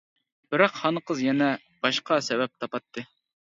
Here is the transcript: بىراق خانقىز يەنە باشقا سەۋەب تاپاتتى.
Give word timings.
بىراق 0.53 0.71
خانقىز 0.77 1.21
يەنە 1.25 1.49
باشقا 1.85 2.19
سەۋەب 2.29 2.55
تاپاتتى. 2.65 3.07